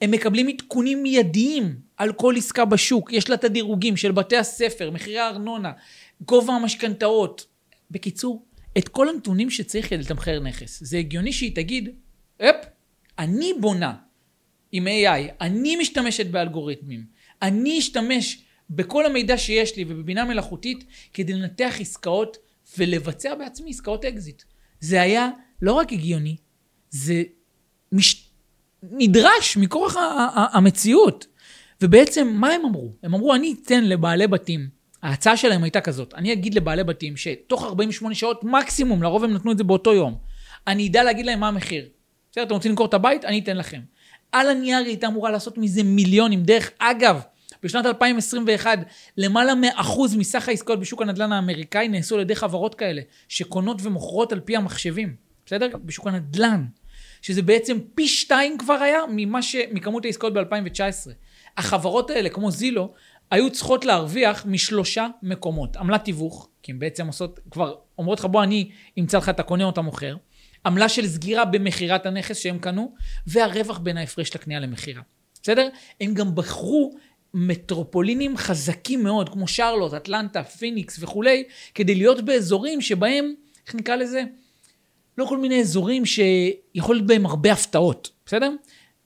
הם 0.00 0.10
מקבלים 0.10 0.48
עדכונים 0.48 1.02
מיידיים 1.02 1.80
על 1.96 2.12
כל 2.12 2.34
עסקה 2.36 2.64
בשוק. 2.64 3.12
יש 3.12 3.28
לה 3.28 3.34
את 3.34 3.44
הדירוגים 3.44 3.96
של 3.96 4.12
בתי 4.12 4.36
הספר, 4.36 4.90
מחירי 4.90 5.18
הארנונה, 5.18 5.72
גובה 6.20 6.52
המשכנתאות. 6.52 7.46
בקיצור, 7.90 8.46
את 8.78 8.88
כל 8.88 9.08
הנתונים 9.08 9.50
שצריך 9.50 9.90
כדי 9.90 9.98
לתמחר 10.02 10.40
נכס. 10.40 10.82
זה 10.82 10.98
הגיוני 10.98 11.32
שהיא 11.32 11.54
תגיד, 11.54 11.88
אפ, 12.42 12.56
אני 13.18 13.52
בונה 13.60 13.94
עם 14.72 14.86
AI, 14.86 15.32
אני 15.40 15.76
משתמשת 15.76 16.26
באלגוריתמים, 16.26 17.04
אני 17.42 17.78
אשתמש 17.78 18.42
בכל 18.70 19.06
המידע 19.06 19.38
שיש 19.38 19.76
לי 19.76 19.84
ובבינה 19.88 20.24
מלאכותית 20.24 20.84
כדי 21.14 21.32
לנתח 21.32 21.74
עסקאות 21.80 22.36
ולבצע 22.78 23.34
בעצמי 23.34 23.70
עסקאות 23.70 24.04
אקזיט. 24.04 24.42
זה 24.80 25.02
היה 25.02 25.30
לא 25.62 25.72
רק 25.72 25.92
הגיוני, 25.92 26.36
זה 26.90 27.22
מש... 27.92 28.28
נדרש 28.82 29.56
מכורח 29.56 29.96
המציאות. 30.34 31.26
ובעצם, 31.82 32.28
מה 32.34 32.50
הם 32.50 32.64
אמרו? 32.64 32.92
הם 33.02 33.14
אמרו, 33.14 33.34
אני 33.34 33.54
אתן 33.62 33.84
לבעלי 33.84 34.26
בתים, 34.26 34.68
ההצעה 35.02 35.36
שלהם 35.36 35.64
הייתה 35.64 35.80
כזאת, 35.80 36.14
אני 36.14 36.32
אגיד 36.32 36.54
לבעלי 36.54 36.84
בתים 36.84 37.16
שתוך 37.16 37.64
48 37.64 38.14
שעות 38.14 38.44
מקסימום, 38.44 39.02
לרוב 39.02 39.24
הם 39.24 39.34
נתנו 39.34 39.52
את 39.52 39.58
זה 39.58 39.64
באותו 39.64 39.94
יום, 39.94 40.18
אני 40.66 40.88
אדע 40.88 41.02
להגיד 41.02 41.26
להם 41.26 41.40
מה 41.40 41.48
המחיר. 41.48 41.88
בסדר, 42.32 42.44
אתם 42.44 42.54
רוצים 42.54 42.70
למכור 42.70 42.86
את 42.86 42.94
הבית? 42.94 43.24
אני 43.24 43.38
אתן 43.38 43.56
לכם. 43.56 43.80
על 44.32 44.50
הנייר 44.50 44.78
היא 44.78 44.86
הייתה 44.86 45.06
אמורה 45.06 45.30
לעשות 45.30 45.58
מזה 45.58 45.82
מיליונים. 45.82 46.42
דרך 46.42 46.70
אגב, 46.78 47.20
בשנת 47.62 47.86
2021, 47.86 48.78
למעלה 49.16 49.54
מאחוז 49.54 50.16
מסך 50.16 50.48
העסקאות 50.48 50.80
בשוק 50.80 51.02
הנדל"ן 51.02 51.32
האמריקאי 51.32 51.88
נעשו 51.88 52.14
על 52.14 52.20
ידי 52.20 52.34
חברות 52.34 52.74
כאלה, 52.74 53.02
שקונות 53.28 53.78
ומוכרות 53.82 54.32
על 54.32 54.40
פי 54.40 54.56
המחשבים, 54.56 55.14
בסדר? 55.46 55.68
בשוק 55.84 56.06
הנדל"ן. 56.06 56.64
שזה 57.22 57.42
בעצם 57.42 57.78
פי 57.94 58.08
שתיים 58.08 58.58
כבר 58.58 58.74
היה 58.74 58.98
ממה 59.08 59.42
ש... 59.42 59.56
מכמות 59.72 60.04
העסקאות 60.04 60.32
ב-2019. 60.34 61.10
החברות 61.56 62.10
האלה, 62.10 62.28
כמו 62.28 62.50
זילו, 62.50 62.92
היו 63.30 63.50
צריכות 63.50 63.84
להרוויח 63.84 64.46
משלושה 64.46 65.06
מקומות. 65.22 65.76
עמלת 65.76 66.04
תיווך, 66.04 66.48
כי 66.62 66.72
הן 66.72 66.78
בעצם 66.78 67.06
עושות, 67.06 67.40
כבר 67.50 67.74
אומרות 67.98 68.20
לך 68.20 68.24
בוא 68.24 68.42
אני 68.42 68.70
אמצא 68.98 69.18
לך, 69.18 69.28
אתה 69.28 69.42
קונה 69.42 69.64
או 69.64 69.70
אתה 69.70 69.80
מוכר. 69.80 70.16
עמלה 70.66 70.88
של 70.88 71.06
סגירה 71.06 71.44
במכירת 71.44 72.06
הנכס 72.06 72.36
שהם 72.36 72.58
קנו, 72.58 72.94
והרווח 73.26 73.78
בין 73.78 73.96
ההפרש 73.96 74.34
לקנייה 74.34 74.60
למכירה. 74.60 75.02
בסדר? 75.42 75.68
הם 76.00 76.14
גם 76.14 76.34
בחרו 76.34 76.94
מטרופולינים 77.46 78.36
חזקים 78.36 79.02
מאוד, 79.04 79.28
כמו 79.28 79.48
שרלוט, 79.48 79.94
אטלנטה, 79.94 80.44
פיניקס 80.44 80.98
וכולי, 81.00 81.44
כדי 81.74 81.94
להיות 81.94 82.20
באזורים 82.20 82.80
שבהם, 82.80 83.34
איך 83.66 83.74
נקרא 83.74 83.96
לזה? 83.96 84.22
לא 85.18 85.24
כל 85.24 85.38
מיני 85.38 85.60
אזורים 85.60 86.06
שיכול 86.06 86.96
להיות 86.96 87.06
בהם 87.06 87.26
הרבה 87.26 87.52
הפתעות, 87.52 88.10
בסדר? 88.26 88.52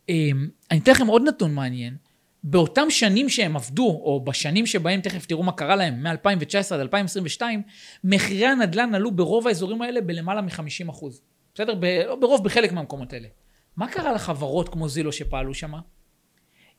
אמ, 0.09 0.49
אני 0.71 0.79
אתן 0.79 0.93
לכם 0.93 1.07
עוד 1.07 1.23
נתון 1.23 1.55
מעניין. 1.55 1.97
באותם 2.45 2.91
שנים 2.91 3.29
שהם 3.29 3.57
עבדו, 3.57 3.87
או 3.87 4.25
בשנים 4.25 4.67
שבהם 4.67 5.01
תכף 5.01 5.27
תראו 5.27 5.43
מה 5.43 5.53
קרה 5.53 5.77
להם, 5.77 6.03
מ-2019 6.03 6.75
עד 6.75 6.81
2022, 6.81 7.63
מחירי 8.05 8.47
הנדל"ן 8.47 8.95
עלו 8.95 9.11
ברוב 9.11 9.47
האזורים 9.47 9.83
האלה 9.83 10.01
בלמעלה 10.01 10.41
מ-50 10.41 10.91
אחוז. 10.91 11.23
בסדר? 11.55 11.75
ב- 11.75 12.03
לא 12.07 12.17
ברוב, 12.17 12.45
בחלק 12.45 12.73
מהמקומות 12.73 13.13
האלה. 13.13 13.29
מה 13.77 13.89
קרה 13.89 14.13
לחברות 14.13 14.69
כמו 14.69 14.89
זילו 14.89 15.13
שפעלו 15.13 15.55
שם? 15.55 15.73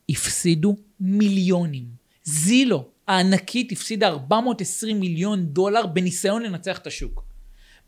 הפסידו 0.10 0.76
מיליונים. 1.00 1.86
זילו 2.24 2.86
הענקית 3.08 3.72
הפסידה 3.72 4.08
420 4.08 5.00
מיליון 5.00 5.46
דולר 5.46 5.86
בניסיון 5.86 6.44
לנצח 6.44 6.78
את 6.78 6.88
השוק. 6.88 7.24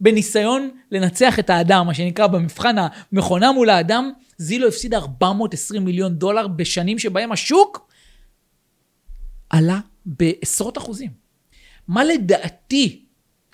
בניסיון 0.01 0.69
לנצח 0.91 1.39
את 1.39 1.49
האדם, 1.49 1.87
מה 1.87 1.93
שנקרא 1.93 2.27
במבחן 2.27 2.75
המכונה 2.77 3.51
מול 3.51 3.69
האדם, 3.69 4.11
זילו 4.37 4.67
הפסידה 4.67 4.97
420 4.97 5.85
מיליון 5.85 6.15
דולר 6.15 6.47
בשנים 6.47 6.99
שבהם 6.99 7.31
השוק 7.31 7.89
עלה 9.49 9.79
בעשרות 10.05 10.77
אחוזים. 10.77 11.11
מה 11.87 12.03
לדעתי 12.03 13.04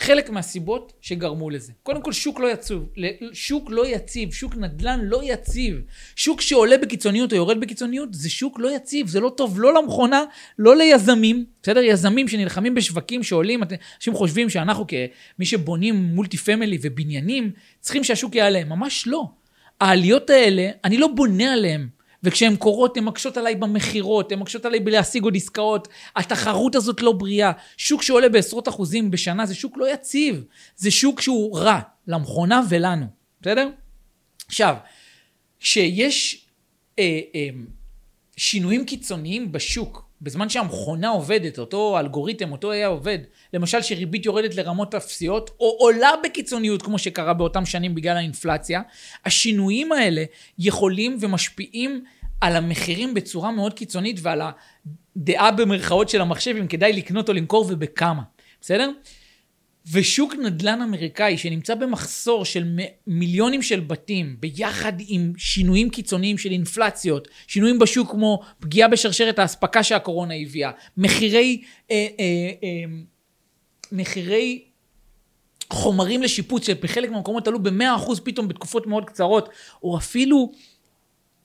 חלק 0.01 0.29
מהסיבות 0.29 0.93
שגרמו 1.01 1.49
לזה. 1.49 1.71
קודם 1.83 2.01
כל, 2.01 2.11
שוק 2.11 2.39
לא 2.39 2.51
יציב, 2.51 2.79
שוק 3.33 3.71
לא 3.71 3.87
יציב, 3.87 4.33
שוק 4.33 4.55
נדל"ן 4.55 4.99
לא 5.03 5.21
יציב. 5.23 5.81
שוק 6.15 6.41
שעולה 6.41 6.77
בקיצוניות 6.77 7.31
או 7.31 7.37
יורד 7.37 7.59
בקיצוניות, 7.59 8.13
זה 8.13 8.29
שוק 8.29 8.59
לא 8.59 8.75
יציב, 8.75 9.07
זה 9.07 9.19
לא 9.19 9.29
טוב 9.37 9.59
לא 9.59 9.73
למכונה, 9.73 10.23
לא 10.59 10.75
ליזמים, 10.75 11.45
בסדר? 11.63 11.79
יזמים 11.79 12.27
שנלחמים 12.27 12.75
בשווקים 12.75 13.23
שעולים, 13.23 13.61
אנשים 13.97 14.13
חושבים 14.13 14.49
שאנחנו 14.49 14.85
כמי 14.87 15.45
שבונים 15.45 15.95
מולטי 15.95 16.37
פמילי 16.37 16.77
ובניינים, 16.81 17.51
צריכים 17.79 18.03
שהשוק 18.03 18.35
יעלה. 18.35 18.63
ממש 18.63 19.07
לא. 19.07 19.25
העליות 19.81 20.29
האלה, 20.29 20.69
אני 20.83 20.97
לא 20.97 21.07
בונה 21.07 21.53
עליהן. 21.53 21.87
וכשהן 22.23 22.55
קורות, 22.55 22.97
הן 22.97 23.03
מקשות 23.03 23.37
עליי 23.37 23.55
במכירות, 23.55 24.31
הן 24.31 24.39
מקשות 24.39 24.65
עליי 24.65 24.79
בלהשיג 24.79 25.23
עוד 25.23 25.35
עסקאות. 25.35 25.87
התחרות 26.15 26.75
הזאת 26.75 27.01
לא 27.01 27.11
בריאה. 27.11 27.51
שוק 27.77 28.01
שעולה 28.01 28.29
בעשרות 28.29 28.67
אחוזים 28.67 29.11
בשנה 29.11 29.45
זה 29.45 29.55
שוק 29.55 29.77
לא 29.77 29.93
יציב. 29.93 30.43
זה 30.75 30.91
שוק 30.91 31.21
שהוא 31.21 31.57
רע 31.57 31.79
למכונה 32.07 32.61
ולנו, 32.69 33.05
בסדר? 33.41 33.69
עכשיו, 34.47 34.75
כשיש 35.59 36.45
אה, 36.99 37.19
אה, 37.35 37.49
שינויים 38.37 38.85
קיצוניים 38.85 39.51
בשוק, 39.51 40.10
בזמן 40.21 40.49
שהמכונה 40.49 41.09
עובדת, 41.09 41.59
אותו 41.59 41.99
אלגוריתם, 41.99 42.51
אותו 42.51 42.71
היה 42.71 42.87
עובד, 42.87 43.17
למשל 43.53 43.81
שריבית 43.81 44.25
יורדת 44.25 44.55
לרמות 44.55 44.95
אפסיות, 44.95 45.49
או 45.59 45.75
עולה 45.79 46.11
בקיצוניות 46.23 46.81
כמו 46.81 46.99
שקרה 46.99 47.33
באותם 47.33 47.65
שנים 47.65 47.95
בגלל 47.95 48.17
האינפלציה, 48.17 48.81
השינויים 49.25 49.91
האלה 49.91 50.23
יכולים 50.59 51.17
ומשפיעים 51.21 52.03
על 52.41 52.55
המחירים 52.55 53.13
בצורה 53.13 53.51
מאוד 53.51 53.73
קיצונית 53.73 54.19
ועל 54.21 54.41
הדעה 55.15 55.51
במרכאות 55.51 56.09
של 56.09 56.21
המחשב, 56.21 56.55
אם 56.59 56.67
כדאי 56.67 56.93
לקנות 56.93 57.29
או 57.29 57.33
למכור 57.33 57.65
ובכמה, 57.69 58.21
בסדר? 58.61 58.91
ושוק 59.91 60.33
נדל"ן 60.35 60.81
אמריקאי 60.81 61.37
שנמצא 61.37 61.75
במחסור 61.75 62.45
של 62.45 62.79
מיליונים 63.07 63.61
של 63.61 63.79
בתים 63.79 64.35
ביחד 64.39 64.93
עם 65.07 65.33
שינויים 65.37 65.89
קיצוניים 65.89 66.37
של 66.37 66.51
אינפלציות, 66.51 67.27
שינויים 67.47 67.79
בשוק 67.79 68.11
כמו 68.11 68.41
פגיעה 68.59 68.87
בשרשרת 68.87 69.39
האספקה 69.39 69.83
שהקורונה 69.83 70.33
הביאה, 70.35 70.71
מחירי, 70.97 71.61
אה, 71.91 72.07
אה, 72.19 72.51
אה, 72.63 72.83
מחירי 73.91 74.63
חומרים 75.73 76.23
לשיפוץ 76.23 76.67
שבחלק 76.67 77.09
מהמקומות 77.09 77.47
עלו 77.47 77.63
ב-100% 77.63 78.21
פתאום 78.23 78.47
בתקופות 78.47 78.87
מאוד 78.87 79.05
קצרות, 79.05 79.49
או 79.83 79.97
אפילו 79.97 80.51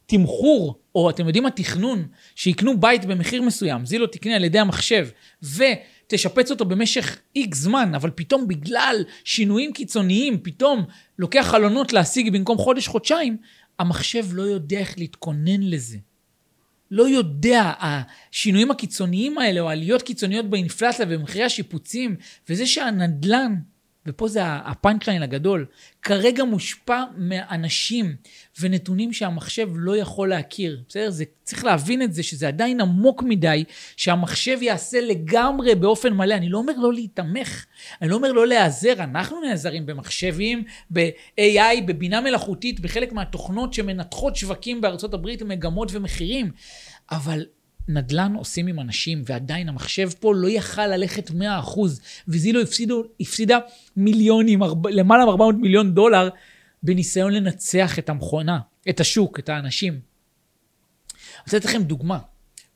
תמחור, 0.07 0.79
או 0.95 1.11
אתם 1.11 1.27
יודעים 1.27 1.45
מה, 1.45 1.51
תכנון, 1.51 2.07
שיקנו 2.35 2.81
בית 2.81 3.05
במחיר 3.05 3.43
מסוים, 3.43 3.87
זילו 3.87 4.07
תקנה 4.07 4.37
על 4.37 4.45
ידי 4.45 4.59
המחשב, 4.59 5.09
ו... 5.43 5.65
תשפץ 6.07 6.51
אותו 6.51 6.65
במשך 6.65 7.19
איקס 7.37 7.59
זמן, 7.59 7.95
אבל 7.95 8.11
פתאום 8.15 8.49
בגלל 8.49 9.05
שינויים 9.25 9.73
קיצוניים, 9.73 10.39
פתאום 10.43 10.85
לוקח 11.19 11.47
חלונות 11.51 11.93
להשיג 11.93 12.31
במקום 12.31 12.59
חודש-חודשיים, 12.59 13.37
המחשב 13.79 14.27
לא 14.33 14.43
יודע 14.43 14.79
איך 14.79 14.99
להתכונן 14.99 15.61
לזה. 15.63 15.99
לא 16.91 17.09
יודע, 17.09 17.73
השינויים 17.81 18.71
הקיצוניים 18.71 19.39
האלה, 19.39 19.61
או 19.61 19.69
עליות 19.69 20.03
קיצוניות 20.03 20.51
באינפלציה 20.51 21.07
ובמחירי 21.09 21.45
השיפוצים, 21.45 22.17
וזה 22.49 22.67
שהנדלן 22.67 23.55
ופה 24.07 24.29
זה 24.29 24.41
הפאנצ'ליין 24.45 25.23
הגדול, 25.23 25.67
כרגע 26.03 26.45
מושפע 26.45 27.03
מאנשים 27.17 28.17
ונתונים 28.61 29.13
שהמחשב 29.13 29.69
לא 29.75 29.97
יכול 29.97 30.29
להכיר, 30.29 30.83
בסדר? 30.89 31.11
זה, 31.11 31.25
צריך 31.45 31.65
להבין 31.65 32.03
את 32.03 32.13
זה, 32.13 32.23
שזה 32.23 32.49
עדיין 32.49 32.81
עמוק 32.81 33.23
מדי, 33.23 33.65
שהמחשב 33.97 34.59
יעשה 34.63 35.01
לגמרי 35.01 35.75
באופן 35.75 36.13
מלא. 36.13 36.35
אני 36.35 36.49
לא 36.49 36.59
אומר 36.59 36.73
לא 36.79 36.93
להתמך, 36.93 37.67
אני 38.03 38.11
לא 38.11 38.15
אומר 38.15 38.33
לא 38.33 38.47
להיעזר, 38.47 38.93
אנחנו 38.99 39.41
נעזרים 39.41 39.87
במחשבים, 39.87 40.65
ב-AI, 40.93 41.83
בבינה 41.87 42.21
מלאכותית, 42.21 42.81
בחלק 42.81 43.13
מהתוכנות 43.13 43.75
שמנתחות 43.75 44.37
שווקים 44.37 44.81
בארצות 44.81 45.15
הברית, 45.15 45.43
מגמות 45.43 45.89
ומחירים, 45.93 46.51
אבל 47.11 47.45
נדל"ן 47.89 48.35
עושים 48.35 48.67
עם 48.67 48.81
אנשים, 48.81 49.23
ועדיין 49.27 49.69
המחשב 49.69 50.09
פה 50.21 50.35
לא 50.35 50.49
יכל 50.49 50.87
ללכת 50.87 51.31
100%, 51.31 51.33
וזילו 52.29 52.61
הפסידו, 52.61 53.05
הפסידה 53.21 53.59
מיליונים, 53.97 54.63
ארבע, 54.63 54.91
למעלה 54.91 55.25
מ-400 55.25 55.57
מיליון 55.57 55.95
דולר, 55.95 56.29
בניסיון 56.83 57.33
לנצח 57.33 57.99
את 57.99 58.09
המכונה, 58.09 58.59
את 58.89 59.01
השוק, 59.01 59.39
את 59.39 59.49
האנשים. 59.49 59.93
אני 59.93 60.01
רוצה 61.45 61.57
לתת 61.57 61.67
לכם 61.67 61.83
דוגמה. 61.83 62.19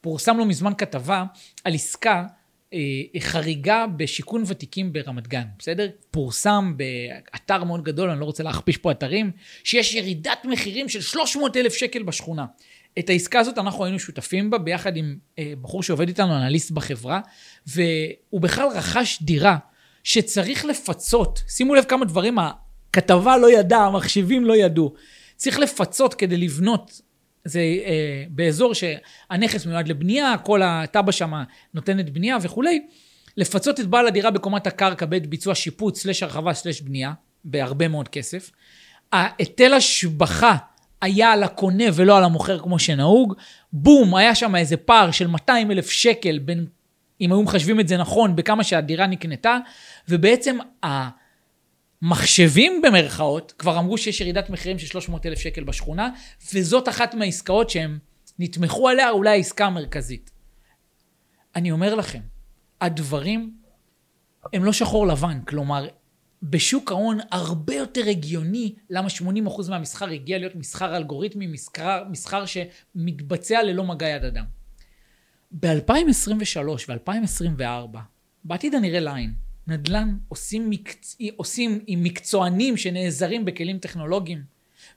פורסם 0.00 0.38
לא 0.38 0.46
מזמן 0.46 0.72
כתבה 0.78 1.24
על 1.64 1.74
עסקה 1.74 2.26
אה, 2.74 3.20
חריגה 3.20 3.86
בשיכון 3.96 4.44
ותיקים 4.46 4.92
ברמת 4.92 5.28
גן, 5.28 5.44
בסדר? 5.58 5.88
פורסם 6.10 6.74
באתר 6.76 7.64
מאוד 7.64 7.84
גדול, 7.84 8.10
אני 8.10 8.20
לא 8.20 8.24
רוצה 8.24 8.42
להכפיש 8.42 8.76
פה 8.76 8.90
אתרים, 8.90 9.30
שיש 9.64 9.94
ירידת 9.94 10.44
מחירים 10.44 10.88
של 10.88 11.00
300 11.00 11.56
אלף 11.56 11.74
שקל 11.74 12.02
בשכונה. 12.02 12.46
את 12.98 13.10
העסקה 13.10 13.40
הזאת 13.40 13.58
אנחנו 13.58 13.84
היינו 13.84 13.98
שותפים 13.98 14.50
בה 14.50 14.58
ביחד 14.58 14.96
עם 14.96 15.16
אה, 15.38 15.52
בחור 15.62 15.82
שעובד 15.82 16.08
איתנו, 16.08 16.36
אנליסט 16.36 16.70
בחברה, 16.70 17.20
והוא 17.66 18.40
בכלל 18.40 18.68
רכש 18.74 19.22
דירה 19.22 19.56
שצריך 20.04 20.64
לפצות, 20.64 21.42
שימו 21.48 21.74
לב 21.74 21.84
כמה 21.84 22.04
דברים 22.04 22.36
הכתבה 22.38 23.36
לא 23.36 23.52
ידעה, 23.52 23.86
המחשבים 23.86 24.44
לא 24.44 24.56
ידעו. 24.56 24.94
צריך 25.36 25.58
לפצות 25.58 26.14
כדי 26.14 26.36
לבנות, 26.36 27.00
זה 27.44 27.60
אה, 27.60 28.24
באזור 28.28 28.72
שהנכס 28.74 29.66
מיועד 29.66 29.88
לבנייה, 29.88 30.38
כל 30.38 30.60
התב"ע 30.64 31.12
שם 31.12 31.32
נותנת 31.74 32.10
בנייה 32.10 32.36
וכולי, 32.42 32.86
לפצות 33.36 33.80
את 33.80 33.86
בעל 33.86 34.06
הדירה 34.06 34.30
בקומת 34.30 34.66
הקרקע 34.66 35.06
בעת 35.06 35.26
ביצוע 35.26 35.54
שיפוץ, 35.54 36.02
סלש 36.02 36.22
הרחבה, 36.22 36.54
סלש 36.54 36.80
בנייה, 36.80 37.12
בהרבה 37.44 37.88
מאוד 37.88 38.08
כסף. 38.08 38.50
ההיטל 39.12 39.74
השבחה 39.74 40.56
היה 41.00 41.32
על 41.32 41.42
הקונה 41.42 41.84
ולא 41.94 42.18
על 42.18 42.24
המוכר 42.24 42.58
כמו 42.58 42.78
שנהוג. 42.78 43.34
בום, 43.72 44.16
היה 44.16 44.34
שם 44.34 44.56
איזה 44.56 44.76
פער 44.76 45.10
של 45.10 45.26
200 45.26 45.70
אלף 45.70 45.90
שקל 45.90 46.38
בין, 46.38 46.66
אם 47.20 47.32
היו 47.32 47.42
מחשבים 47.42 47.80
את 47.80 47.88
זה 47.88 47.96
נכון, 47.96 48.36
בכמה 48.36 48.64
שהדירה 48.64 49.06
נקנתה, 49.06 49.58
ובעצם 50.08 50.58
המחשבים 52.02 52.82
במרכאות 52.82 53.52
כבר 53.58 53.78
אמרו 53.78 53.98
שיש 53.98 54.20
ירידת 54.20 54.50
מחירים 54.50 54.78
של 54.78 54.86
300 54.86 55.26
אלף 55.26 55.38
שקל 55.38 55.64
בשכונה, 55.64 56.10
וזאת 56.54 56.88
אחת 56.88 57.14
מהעסקאות 57.14 57.70
שהם 57.70 57.98
נתמכו 58.38 58.88
עליה, 58.88 59.10
אולי 59.10 59.30
העסקה 59.30 59.66
המרכזית. 59.66 60.30
אני 61.56 61.70
אומר 61.70 61.94
לכם, 61.94 62.20
הדברים 62.80 63.54
הם 64.52 64.64
לא 64.64 64.72
שחור 64.72 65.06
לבן, 65.06 65.40
כלומר, 65.44 65.86
בשוק 66.42 66.90
ההון 66.90 67.18
הרבה 67.30 67.74
יותר 67.74 68.08
הגיוני 68.08 68.74
למה 68.90 69.08
80% 69.08 69.70
מהמסחר 69.70 70.08
הגיע 70.08 70.38
להיות 70.38 70.54
מסחר 70.54 70.96
אלגוריתמי, 70.96 71.46
מסחר, 71.46 72.04
מסחר 72.10 72.44
שמתבצע 72.46 73.62
ללא 73.62 73.84
מגע 73.84 74.08
יד 74.08 74.24
אדם. 74.24 74.44
ב-2023 75.52 76.58
ו-2024, 76.88 77.98
בעתיד 78.44 78.74
הנראה 78.74 79.00
לעין, 79.00 79.34
נדל"ן 79.66 80.16
עושים, 80.28 80.70
מקצ... 80.70 81.16
עושים 81.36 81.84
עם 81.86 82.02
מקצוענים 82.02 82.76
שנעזרים 82.76 83.44
בכלים 83.44 83.78
טכנולוגיים, 83.78 84.42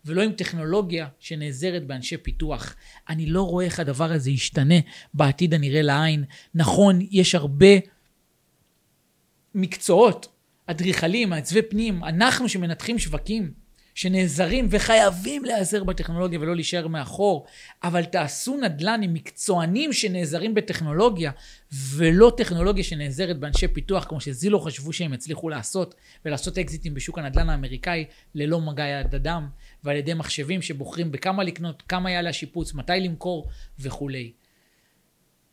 ולא 0.05 0.21
עם 0.21 0.31
טכנולוגיה 0.31 1.07
שנעזרת 1.19 1.87
באנשי 1.87 2.17
פיתוח. 2.17 2.75
אני 3.09 3.25
לא 3.25 3.41
רואה 3.41 3.65
איך 3.65 3.79
הדבר 3.79 4.11
הזה 4.11 4.31
ישתנה 4.31 4.75
בעתיד 5.13 5.53
הנראה 5.53 5.81
לעין. 5.81 6.23
נכון, 6.55 6.99
יש 7.11 7.35
הרבה 7.35 7.67
מקצועות, 9.55 10.27
אדריכלים, 10.65 11.29
מעצבי 11.29 11.61
פנים, 11.61 12.03
אנחנו 12.03 12.49
שמנתחים 12.49 12.99
שווקים, 12.99 13.63
שנעזרים 13.95 14.67
וחייבים 14.69 15.45
להיעזר 15.45 15.83
בטכנולוגיה 15.83 16.39
ולא 16.39 16.55
להישאר 16.55 16.87
מאחור, 16.87 17.45
אבל 17.83 18.05
תעשו 18.05 18.57
נדל"ן 18.57 18.99
עם 19.03 19.13
מקצוענים 19.13 19.93
שנעזרים 19.93 20.53
בטכנולוגיה, 20.53 21.31
ולא 21.71 22.33
טכנולוגיה 22.37 22.83
שנעזרת 22.83 23.39
באנשי 23.39 23.67
פיתוח, 23.67 24.03
כמו 24.03 24.21
שזילו 24.21 24.59
חשבו 24.59 24.93
שהם 24.93 25.13
יצליחו 25.13 25.49
לעשות, 25.49 25.95
ולעשות 26.25 26.57
אקזיטים 26.57 26.93
בשוק 26.93 27.17
הנדל"ן 27.17 27.49
האמריקאי 27.49 28.05
ללא 28.35 28.61
מגע 28.61 28.85
יד 28.85 29.15
אדם, 29.15 29.47
ועל 29.83 29.95
ידי 29.95 30.13
מחשבים 30.13 30.61
שבוחרים 30.61 31.11
בכמה 31.11 31.43
לקנות, 31.43 31.81
כמה 31.81 32.11
יעלה 32.11 32.29
השיפוץ, 32.29 32.73
מתי 32.73 32.99
למכור 32.99 33.49
וכולי. 33.79 34.31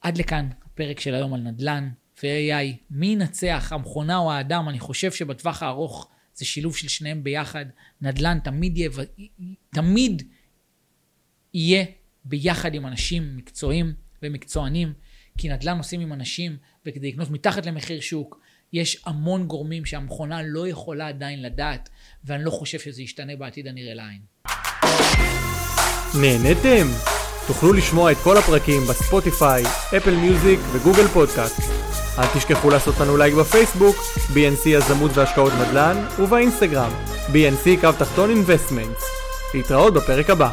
עד 0.00 0.18
לכאן 0.18 0.48
הפרק 0.64 1.00
של 1.00 1.14
היום 1.14 1.34
על 1.34 1.40
נדל"ן 1.40 1.88
ו-AI. 2.22 2.76
מי 2.90 3.06
ינצח, 3.06 3.72
המכונה 3.72 4.16
או 4.16 4.32
האדם? 4.32 4.68
אני 4.68 4.78
חושב 4.78 5.12
שבטווח 5.12 5.62
הארוך 5.62 6.08
זה 6.34 6.44
שילוב 6.44 6.76
של 6.76 6.88
שניהם 6.88 7.24
ביחד. 7.24 7.66
נדל"ן 8.00 8.38
תמיד 8.44 8.78
יהיה, 8.78 8.90
תמיד 9.74 10.22
יהיה 11.54 11.84
ביחד 12.24 12.74
עם 12.74 12.86
אנשים 12.86 13.36
מקצועיים 13.36 13.92
ומקצוענים, 14.22 14.92
כי 15.38 15.48
נדל"ן 15.48 15.78
עושים 15.78 16.00
עם 16.00 16.12
אנשים, 16.12 16.56
וכדי 16.86 17.12
לקנות 17.12 17.30
מתחת 17.30 17.66
למחיר 17.66 18.00
שוק, 18.00 18.40
יש 18.72 19.02
המון 19.06 19.46
גורמים 19.46 19.84
שהמכונה 19.84 20.42
לא 20.42 20.68
יכולה 20.68 21.08
עדיין 21.08 21.42
לדעת, 21.42 21.88
ואני 22.24 22.44
לא 22.44 22.50
חושב 22.50 22.78
שזה 22.78 23.02
ישתנה 23.02 23.36
בעתיד 23.36 23.66
הנראה 23.66 23.94
לעין. 23.94 24.20
נהניתם? 26.20 26.86
תוכלו 27.50 27.72
לשמוע 27.72 28.12
את 28.12 28.16
כל 28.22 28.36
הפרקים 28.36 28.82
בספוטיפיי, 28.82 29.62
Apple 29.96 30.14
Music 30.14 30.60
ו 30.72 30.77
Google 30.77 31.06
Podcast. 31.06 31.60
אל 32.18 32.26
תשכחו 32.34 32.70
לעשות 32.70 33.00
לנו 33.00 33.16
לייק 33.16 33.34
בפייסבוק, 33.34 33.96
BNC 34.34 34.66
יזמות 34.66 35.10
והשקעות 35.14 35.52
נדל"ן, 35.52 36.04
ובאינסטגרם, 36.18 36.90
BNC 37.32 37.80
קו 37.80 37.92
תחתון 37.98 38.30
Investments. 38.30 39.04
להתראות 39.54 39.94
בפרק 39.94 40.30
הבא. 40.30 40.50